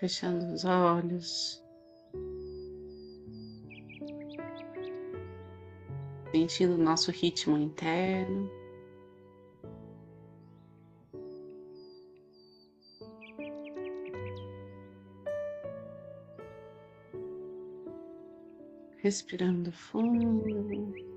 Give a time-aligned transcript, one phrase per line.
[0.00, 1.62] fechando os olhos,
[6.32, 8.50] sentindo o nosso ritmo interno.
[19.02, 21.09] Respirando fundo.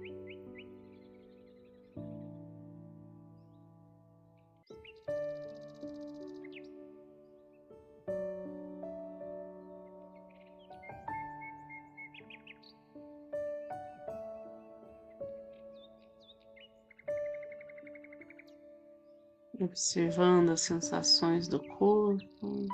[19.64, 22.68] Observando as sensações do corpo.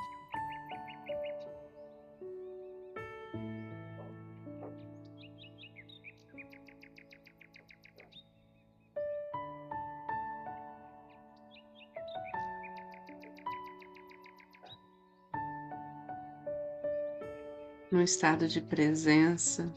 [17.92, 19.72] No estado de presença,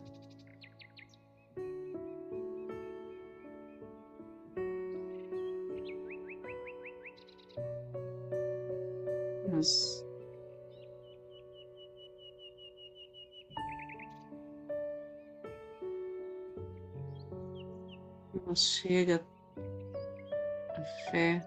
[18.52, 19.18] nos chega
[19.56, 21.40] a fé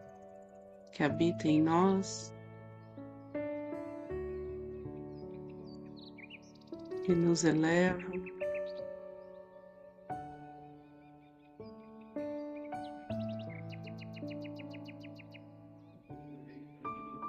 [0.92, 2.34] que habita em nós,
[7.04, 8.00] que nos eleva.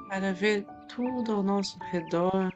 [0.08, 2.50] Para ver tudo ao nosso redor.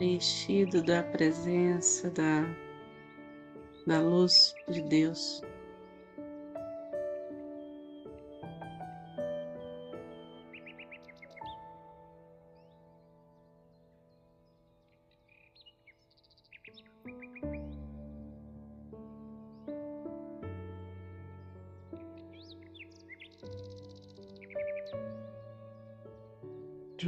[0.00, 2.44] Enchido da presença da,
[3.86, 5.42] da luz de Deus.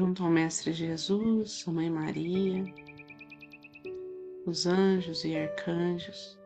[0.00, 2.64] junto ao Mestre Jesus, a Mãe Maria,
[4.50, 6.37] os anjos e arcanjos,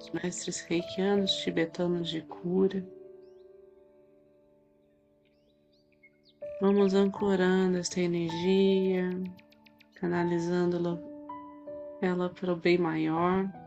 [0.00, 2.82] os mestres reikianos tibetanos de cura.
[6.62, 9.10] Vamos ancorando esta energia,
[9.96, 10.98] canalizando
[12.00, 13.61] ela para o bem maior.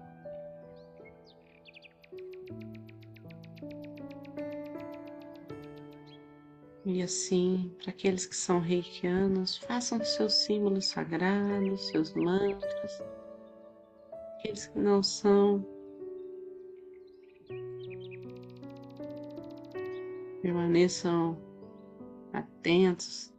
[6.86, 13.02] E assim, para aqueles que são reikianos, façam seus símbolos sagrados, seus mantras.
[14.38, 15.66] Aqueles que não são,
[20.44, 21.36] permaneçam
[22.32, 23.34] atentos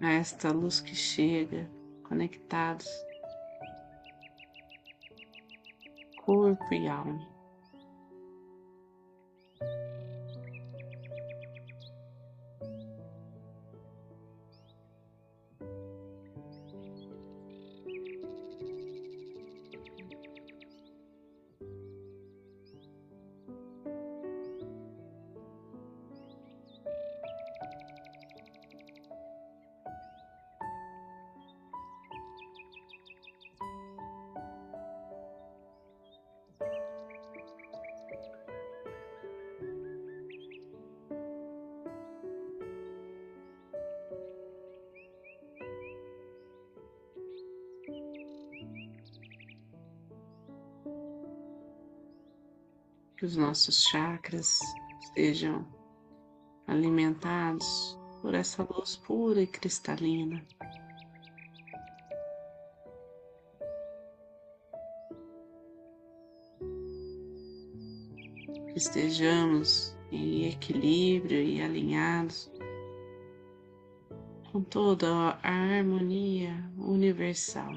[0.00, 1.70] a esta luz que chega,
[2.04, 2.88] conectados,
[6.16, 7.35] corpo e alma.
[53.16, 54.58] Que os nossos chakras
[55.14, 55.66] sejam
[56.66, 60.44] alimentados por essa luz pura e cristalina.
[68.68, 72.50] Que estejamos em equilíbrio e alinhados
[74.52, 77.72] com toda a harmonia universal.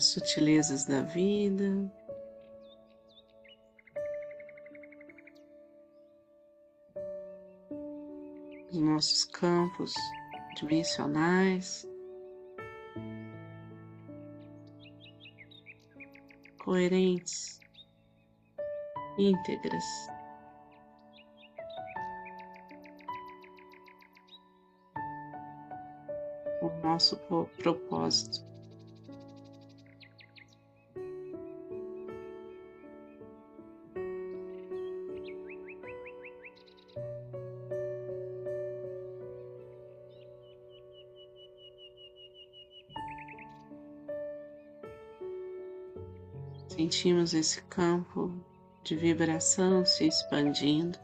[0.00, 1.92] as sutilezas da vida.
[8.70, 9.92] Os nossos campos
[10.56, 11.86] dimensionais,
[16.64, 17.60] coerentes,
[19.18, 19.84] íntegras.
[26.62, 27.18] O nosso
[27.58, 28.49] propósito.
[46.80, 48.32] Sentimos esse campo
[48.82, 50.98] de vibração se expandindo.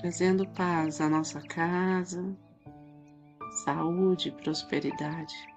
[0.00, 2.36] Trazendo paz à nossa casa,
[3.64, 5.49] saúde e prosperidade.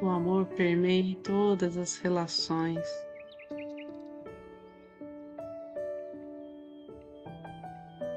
[0.00, 2.86] O amor permeie todas as relações.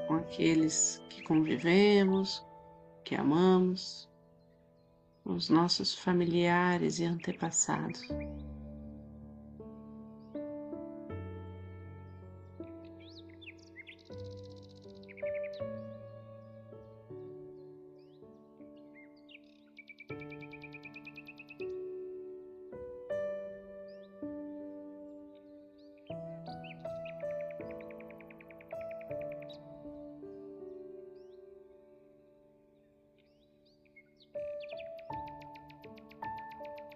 [0.08, 2.44] Com aqueles que convivemos,
[3.04, 4.08] que amamos,
[5.24, 8.02] os nossos familiares e antepassados.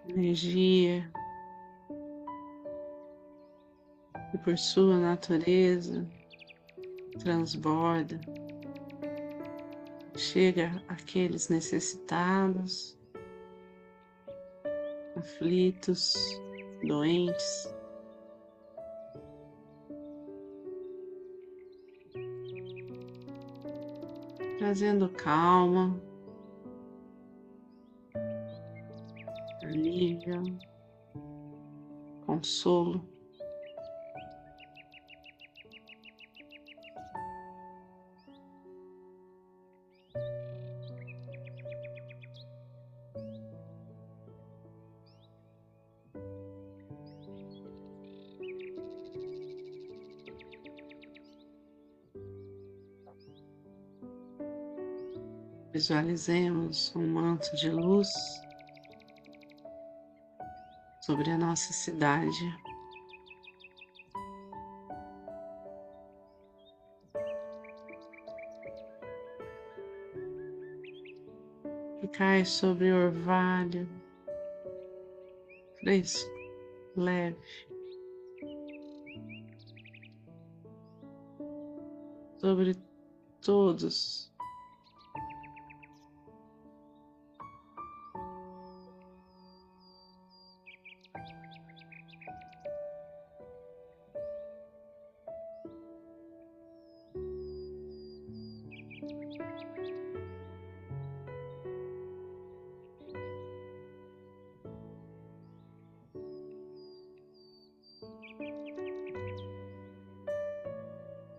[0.09, 1.09] Energia
[4.33, 6.07] e por sua natureza
[7.19, 8.19] transborda,
[10.15, 12.97] chega àqueles necessitados,
[15.15, 16.13] aflitos,
[16.83, 17.73] doentes.
[24.57, 25.99] Trazendo calma,
[29.69, 30.59] alívio,
[32.25, 33.07] consolo.
[55.71, 58.09] Visualizemos um manto de luz
[61.09, 62.55] sobre a nossa cidade.
[71.99, 73.89] Que cai sobre o orvalho
[75.79, 76.29] fresco,
[76.95, 77.39] leve.
[82.37, 82.75] Sobre
[83.41, 84.28] todos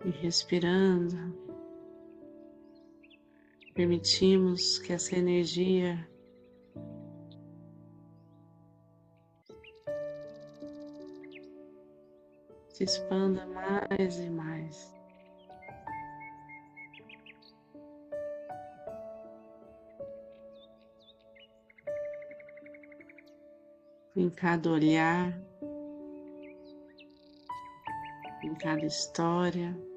[0.04, 1.34] e respirando,
[3.74, 6.08] permitimos que essa energia
[12.68, 14.94] se expanda mais e mais.
[24.16, 25.38] Em cada olhar,
[28.42, 29.89] em cada história.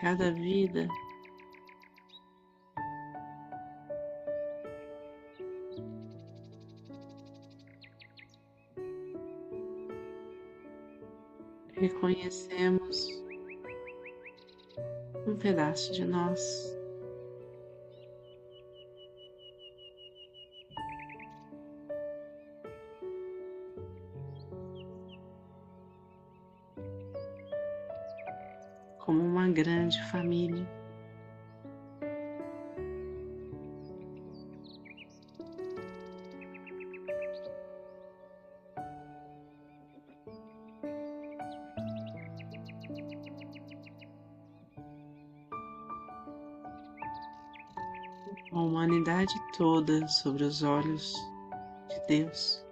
[0.00, 0.88] Cada vida.
[11.74, 13.22] Reconhecemos
[15.26, 16.79] um pedaço de nós.
[29.62, 30.66] grande família.
[48.50, 51.12] A humanidade toda sobre os olhos
[51.90, 52.69] de Deus.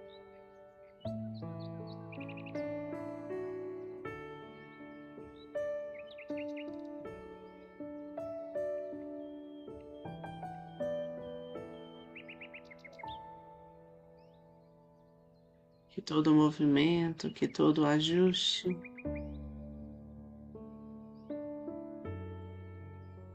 [15.98, 18.78] Que todo movimento, que todo ajuste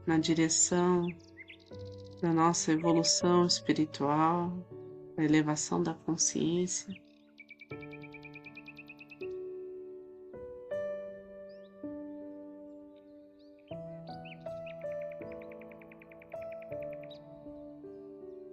[0.06, 1.14] na direção
[2.22, 4.50] da nossa evolução espiritual,
[5.14, 6.96] da elevação da consciência.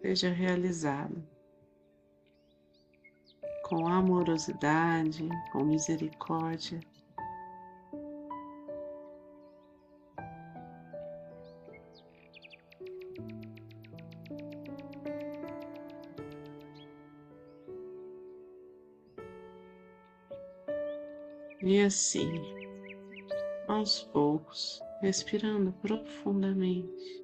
[0.02, 1.24] Seja realizado
[3.72, 6.78] com amorosidade, com misericórdia.
[21.62, 22.30] E assim,
[23.70, 27.21] aos poucos, respirando profundamente.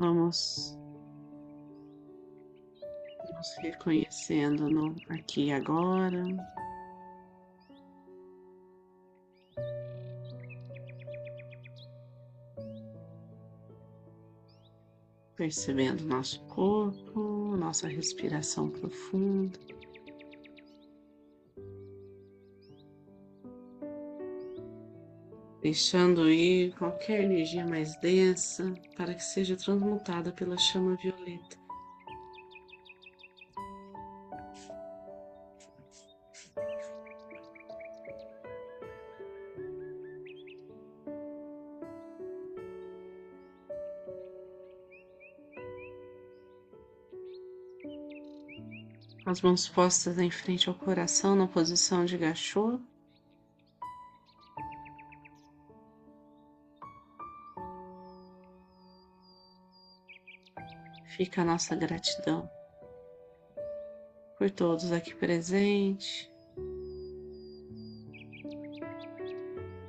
[0.00, 0.78] Vamos
[3.34, 6.24] nos reconhecendo no aqui e agora.
[15.36, 19.58] percebendo nosso corpo, nossa respiração profunda.
[25.62, 31.60] Deixando ir qualquer energia mais densa para que seja transmutada pela chama violeta.
[49.30, 52.80] as mãos postas em frente ao coração na posição de gachô.
[61.20, 62.50] Fica a nossa gratidão
[64.38, 66.30] por todos aqui presentes,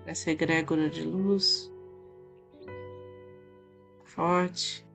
[0.06, 1.72] essa egrégora de luz.
[4.04, 4.86] Forte.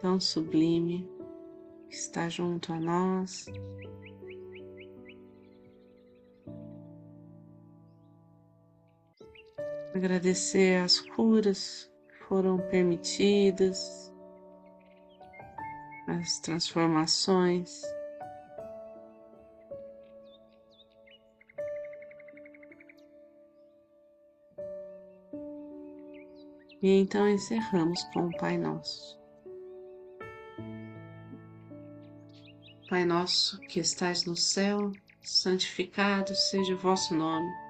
[0.00, 1.08] Tão sublime
[1.88, 3.46] que está junto a nós.
[10.00, 14.10] Agradecer as curas que foram permitidas,
[16.06, 17.82] as transformações.
[26.80, 29.20] E então encerramos com o Pai Nosso.
[32.88, 37.69] Pai nosso que estais no céu, santificado seja o vosso nome.